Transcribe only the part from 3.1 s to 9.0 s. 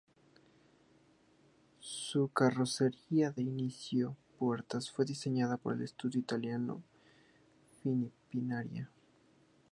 de cinco puertas fue diseñada por el estudio italiano Pininfarina.